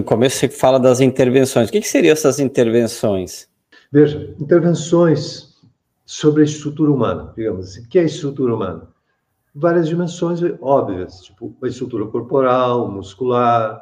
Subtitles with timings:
[0.00, 1.68] No começo você fala das intervenções.
[1.68, 3.46] O que, que seriam essas intervenções?
[3.92, 5.60] Veja, intervenções
[6.06, 7.82] sobre a estrutura humana, digamos assim.
[7.82, 8.88] O que é a estrutura humana?
[9.54, 13.78] Várias dimensões óbvias, tipo a estrutura corporal, muscular.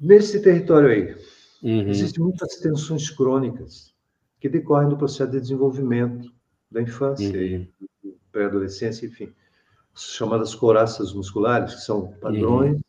[0.00, 1.16] Nesse território aí,
[1.62, 1.88] uhum.
[1.88, 3.94] existem muitas tensões crônicas
[4.40, 6.32] que decorrem do processo de desenvolvimento
[6.68, 7.64] da infância uhum.
[8.04, 9.32] e pré-adolescência, enfim,
[9.94, 12.80] chamadas coraças musculares, que são padrões uhum.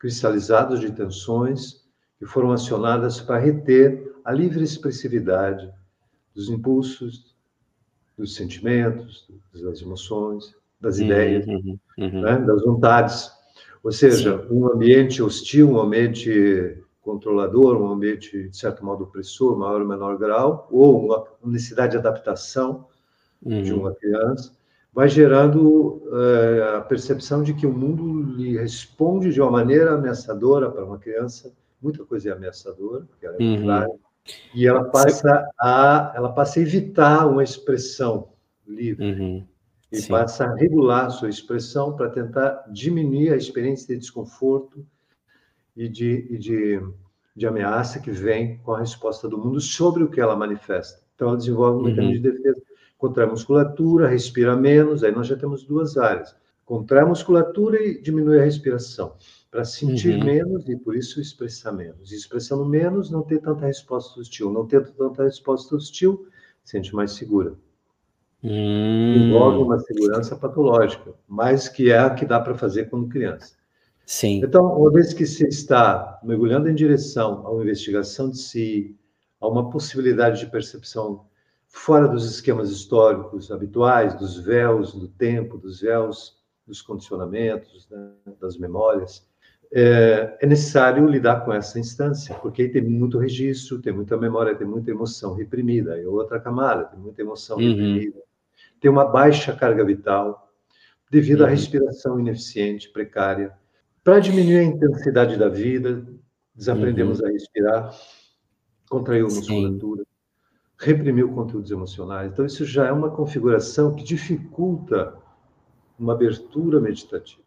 [0.00, 1.84] Cristalizados de tensões
[2.18, 5.70] que foram acionadas para reter a livre expressividade
[6.34, 7.36] dos impulsos,
[8.16, 12.20] dos sentimentos, das emoções, das uhum, ideias, uhum, uhum.
[12.22, 12.38] Né?
[12.38, 13.30] das vontades.
[13.82, 14.46] Ou seja, Sim.
[14.50, 20.18] um ambiente hostil, um ambiente controlador, um ambiente, de certo modo, opressor, maior ou menor
[20.18, 22.86] grau, ou uma necessidade de adaptação
[23.42, 23.80] de uhum.
[23.80, 24.52] uma criança,
[24.92, 30.70] vai gerando é, a percepção de que o mundo lhe responde de uma maneira ameaçadora
[30.70, 31.52] para uma criança.
[31.80, 33.98] Muita coisa é ameaçadora, porque ela é uhum.
[34.54, 38.28] e ela passa a ela passa a evitar uma expressão
[38.66, 39.46] livre uhum.
[39.90, 40.08] e Sim.
[40.08, 44.84] passa a regular a sua expressão para tentar diminuir a experiência de desconforto
[45.76, 46.82] e de, e de,
[47.34, 51.00] de ameaça que vem com a resposta do mundo sobre o que ela manifesta.
[51.14, 52.60] Então, ela desenvolve um mecanismo de defesa
[53.00, 56.36] contrai a musculatura, respira menos, aí nós já temos duas áreas.
[56.66, 59.14] Contrai a musculatura e diminui a respiração,
[59.50, 60.24] para sentir uhum.
[60.24, 62.12] menos e por isso expressar menos.
[62.12, 64.52] E expressando menos, não ter tanta resposta hostil.
[64.52, 66.28] Não tendo tanta resposta hostil,
[66.62, 67.54] sente mais segura.
[68.44, 69.14] Hum.
[69.16, 73.54] Envolve uma segurança patológica, mas que é a que dá para fazer quando criança.
[74.04, 74.42] Sim.
[74.44, 78.96] Então, uma vez que você está mergulhando em direção a uma investigação de si,
[79.40, 81.24] a uma possibilidade de percepção
[81.70, 88.58] fora dos esquemas históricos habituais, dos véus do tempo, dos véus dos condicionamentos, né, das
[88.58, 89.26] memórias,
[89.72, 94.66] é, é, necessário lidar com essa instância, porque tem muito registro, tem muita memória, tem
[94.66, 95.98] muita emoção reprimida.
[95.98, 97.68] É outra camada, tem muita emoção uhum.
[97.68, 98.20] reprimida.
[98.80, 100.52] Tem uma baixa carga vital,
[101.08, 101.46] devido uhum.
[101.46, 103.52] à respiração ineficiente, precária.
[104.02, 106.04] Para diminuir a intensidade da vida,
[106.52, 107.26] desaprendemos uhum.
[107.26, 107.94] a respirar,
[108.88, 110.04] contraiu musculatura,
[110.80, 112.32] reprimiu conteúdos emocionais.
[112.32, 115.14] Então, isso já é uma configuração que dificulta
[115.98, 117.42] uma abertura meditativa.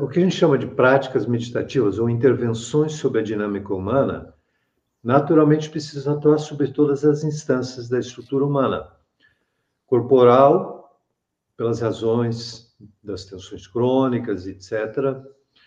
[0.00, 4.32] O que a gente chama de práticas meditativas ou intervenções sobre a dinâmica humana,
[5.02, 8.88] naturalmente precisam atuar sobre todas as instâncias da estrutura humana.
[9.86, 11.00] Corporal,
[11.56, 14.72] pelas razões das tensões crônicas, etc.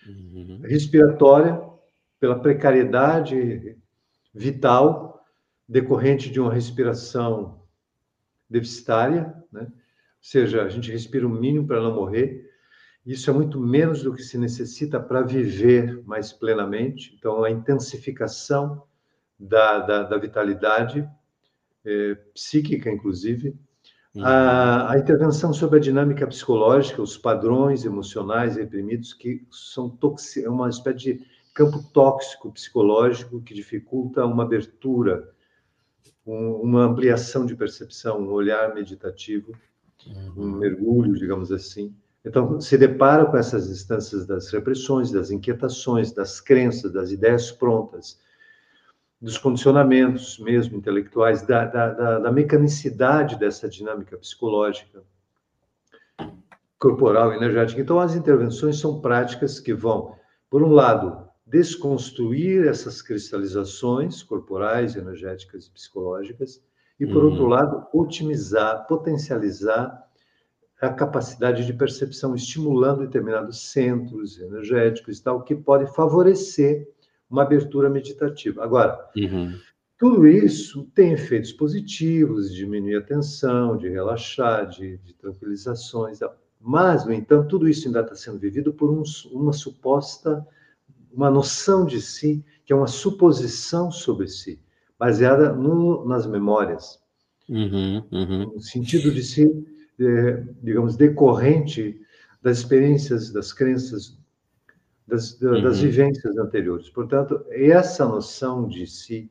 [0.07, 0.61] Uhum.
[0.63, 1.61] Respiratória,
[2.19, 3.77] pela precariedade
[4.33, 5.20] vital
[5.71, 7.61] decorrente de uma respiração
[8.49, 9.61] deficitária, né?
[9.61, 9.71] ou
[10.19, 12.51] seja, a gente respira o mínimo para não morrer.
[13.05, 17.15] Isso é muito menos do que se necessita para viver mais plenamente.
[17.17, 18.83] Então, a intensificação
[19.39, 21.09] da, da, da vitalidade
[21.85, 23.55] é, psíquica, inclusive,
[24.13, 24.25] uhum.
[24.25, 30.49] a, a, intervenção sobre a dinâmica psicológica, os padrões emocionais reprimidos, que são toxi, é
[30.49, 35.33] uma espécie de campo tóxico psicológico que dificulta uma abertura
[36.25, 39.53] um, uma ampliação de percepção, um olhar meditativo,
[40.05, 40.33] uhum.
[40.37, 41.95] um mergulho, digamos assim.
[42.23, 48.19] Então, se depara com essas instâncias das repressões, das inquietações, das crenças, das ideias prontas,
[49.19, 55.03] dos condicionamentos mesmo intelectuais, da, da, da, da mecanicidade dessa dinâmica psicológica,
[56.79, 57.81] corporal, energética.
[57.81, 60.15] Então, as intervenções são práticas que vão,
[60.49, 66.63] por um lado, desconstruir essas cristalizações corporais, energéticas e psicológicas,
[66.97, 67.31] e, por uhum.
[67.31, 70.01] outro lado, otimizar, potencializar
[70.79, 76.87] a capacidade de percepção, estimulando determinados centros energéticos e tal, que pode favorecer
[77.29, 78.63] uma abertura meditativa.
[78.63, 79.53] Agora, uhum.
[79.97, 86.19] tudo isso tem efeitos positivos, de diminuir a tensão, de relaxar, de, de tranquilizações,
[86.59, 90.47] mas, no entanto, tudo isso ainda está sendo vivido por um, uma suposta
[91.13, 94.61] uma noção de si, que é uma suposição sobre si,
[94.97, 96.99] baseada no, nas memórias.
[97.49, 98.53] Uhum, uhum.
[98.53, 99.45] No sentido de si,
[99.99, 101.99] é, digamos, decorrente
[102.41, 104.17] das experiências, das crenças,
[105.07, 105.61] das, uhum.
[105.61, 106.89] das vivências anteriores.
[106.89, 109.29] Portanto, essa noção de si,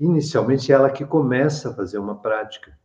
[0.00, 2.76] inicialmente, é ela que começa a fazer uma prática.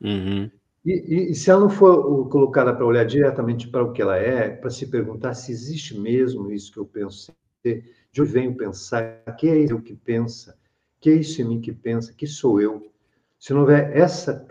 [0.00, 0.50] Uhum.
[0.84, 4.16] E, e, e, se ela não for colocada para olhar diretamente para o que ela
[4.16, 7.32] é, para se perguntar se existe mesmo isso que eu penso
[7.62, 10.56] ser, de onde venho pensar, que é eu que pensa,
[11.00, 12.92] que é isso em mim que pensa, que sou eu.
[13.38, 14.46] Se não houver essa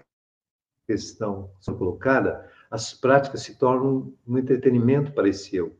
[0.87, 5.75] questão colocada, as práticas se tornam um entretenimento para esse eu.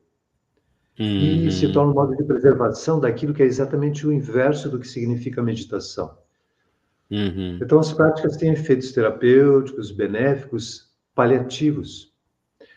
[1.00, 1.48] Uhum.
[1.48, 4.88] E se torna um modo de preservação daquilo que é exatamente o inverso do que
[4.88, 6.16] significa meditação.
[7.12, 7.60] Uhum.
[7.62, 12.14] Então, as práticas têm efeitos terapêuticos, benéficos, paliativos,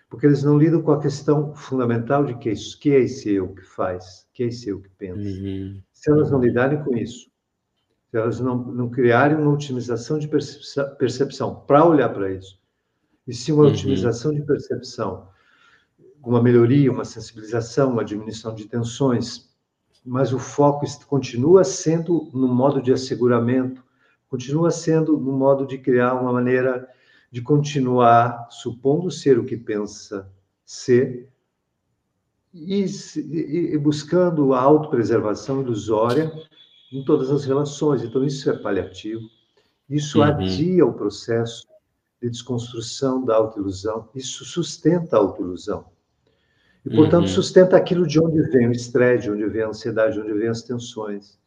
[0.09, 3.49] porque eles não lidam com a questão fundamental de que, isso, que é esse eu
[3.55, 5.21] que faz, que é esse eu que pensa.
[5.21, 5.81] Uhum.
[5.93, 7.31] Se elas não lidarem com isso,
[8.11, 12.61] se elas não, não criarem uma otimização de percepção para olhar para isso,
[13.27, 13.71] e sim uma uhum.
[13.71, 15.29] otimização de percepção,
[16.23, 19.49] uma melhoria, uma sensibilização, uma diminuição de tensões,
[20.05, 23.85] mas o foco continua sendo no modo de asseguramento,
[24.29, 26.89] continua sendo no modo de criar uma maneira
[27.31, 30.31] de continuar supondo ser o que pensa
[30.65, 31.29] ser
[32.53, 32.85] e,
[33.73, 36.33] e buscando a autopreservação ilusória
[36.93, 38.03] em todas as relações.
[38.03, 39.29] Então, isso é paliativo.
[39.89, 40.25] Isso uhum.
[40.25, 41.67] adia o processo
[42.21, 44.09] de desconstrução da autoilusão.
[44.15, 45.87] Isso sustenta a autoilusão.
[46.85, 47.29] E, portanto, uhum.
[47.29, 50.49] sustenta aquilo de onde vem o estresse, de onde vem a ansiedade, de onde vem
[50.49, 51.39] as tensões.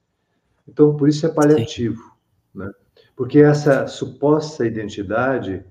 [0.67, 2.13] Então, por isso é paliativo.
[2.59, 2.71] Né?
[3.15, 5.65] Porque essa suposta identidade,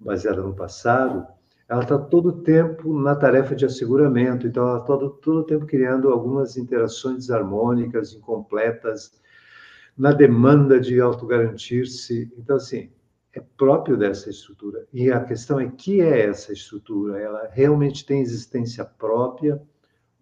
[0.00, 1.26] baseada no passado,
[1.68, 5.66] ela está todo o tempo na tarefa de asseguramento, então ela está todo, o tempo
[5.66, 9.12] criando algumas interações desarmônicas, incompletas,
[9.96, 12.32] na demanda de autogarantir-se.
[12.36, 12.90] Então, assim,
[13.32, 14.86] é próprio dessa estrutura.
[14.92, 17.18] E a questão é que é essa estrutura?
[17.18, 19.60] Ela realmente tem existência própria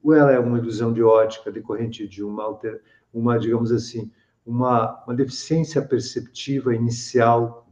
[0.03, 2.83] ou ela é uma ilusão de ótica decorrente de uma, alter,
[3.13, 4.11] uma digamos assim,
[4.44, 7.67] uma, uma deficiência perceptiva inicial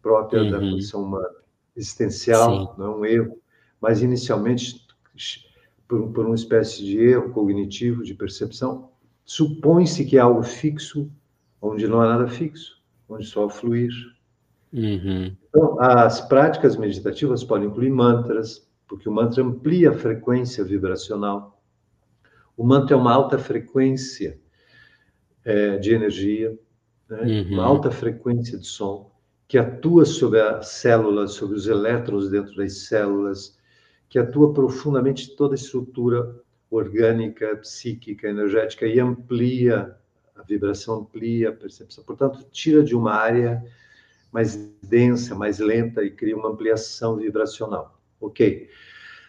[0.00, 0.50] própria uhum.
[0.50, 1.42] da condição humana?
[1.76, 2.68] existencial, Sim.
[2.78, 3.38] não é um erro,
[3.80, 4.86] mas inicialmente,
[5.88, 8.90] por, por uma espécie de erro cognitivo, de percepção,
[9.24, 11.10] supõe-se que é algo fixo,
[11.60, 13.92] onde não há nada fixo, onde só fluir.
[14.72, 15.36] Uhum.
[15.48, 21.60] Então, as práticas meditativas podem incluir mantras, porque o mantra amplia a frequência vibracional.
[22.56, 24.38] O mantra é uma alta frequência
[25.44, 26.56] é, de energia,
[27.08, 27.20] né?
[27.22, 27.52] uhum.
[27.54, 29.12] uma alta frequência de som
[29.52, 33.58] que atua sobre a célula, sobre os elétrons dentro das células,
[34.08, 36.34] que atua profundamente toda a estrutura
[36.70, 39.94] orgânica, psíquica, energética e amplia
[40.34, 42.02] a vibração, amplia a percepção.
[42.02, 43.62] Portanto, tira de uma área
[44.32, 48.00] mais densa, mais lenta e cria uma ampliação vibracional.
[48.18, 48.70] Ok.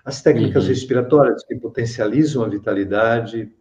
[0.05, 0.69] As técnicas uhum.
[0.69, 3.51] respiratórias que potencializam a vitalidade,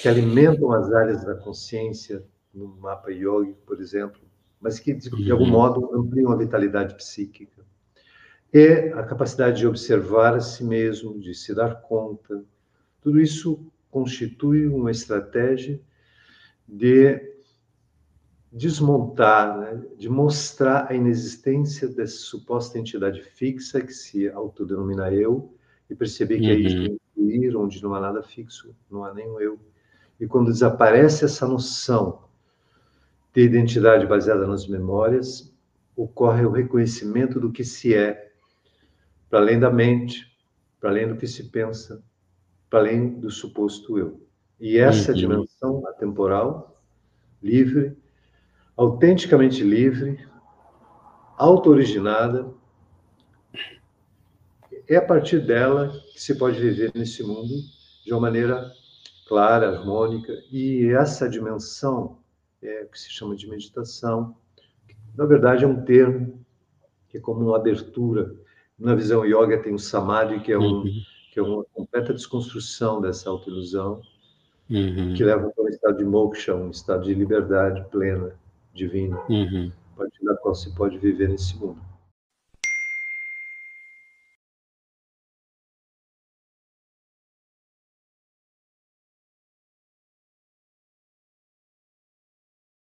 [0.00, 2.22] que alimentam as áreas da consciência,
[2.54, 4.20] no mapa yogi, por exemplo,
[4.60, 5.50] mas que, de algum uhum.
[5.50, 7.64] modo, ampliam a vitalidade psíquica.
[8.52, 12.42] E a capacidade de observar a si mesmo, de se dar conta.
[13.02, 13.60] Tudo isso
[13.90, 15.80] constitui uma estratégia
[16.66, 17.34] de
[18.50, 19.82] desmontar, né?
[19.98, 25.54] de mostrar a inexistência dessa suposta entidade fixa que se autodenomina eu
[25.90, 26.52] e perceber que uhum.
[26.52, 29.58] é isso incluir, onde não há nada fixo, não há nenhum eu.
[30.18, 32.24] E quando desaparece essa noção
[33.34, 35.52] de identidade baseada nas memórias,
[35.94, 38.32] ocorre o reconhecimento do que se é,
[39.28, 40.26] para além da mente,
[40.80, 42.02] para além do que se pensa,
[42.70, 44.20] para além do suposto eu.
[44.58, 45.18] E essa uhum.
[45.18, 46.80] dimensão atemporal,
[47.42, 47.96] livre,
[48.76, 50.18] autenticamente livre,
[51.36, 52.50] auto-originada,
[54.88, 57.54] é a partir dela que se pode viver nesse mundo
[58.04, 58.72] de uma maneira
[59.26, 62.18] clara, harmônica, e essa dimensão
[62.62, 64.36] é, que se chama de meditação.
[65.16, 66.44] Na verdade, é um termo
[67.08, 68.32] que é como uma abertura.
[68.78, 70.92] Na visão yoga tem o samadhi, que é, um, uhum.
[71.32, 74.00] que é uma completa desconstrução dessa autoilusão,
[74.70, 75.14] uhum.
[75.14, 78.32] que leva para um estado de moksha, um estado de liberdade plena,
[78.72, 79.72] divina, uhum.
[79.94, 81.80] a partir da qual se pode viver nesse mundo.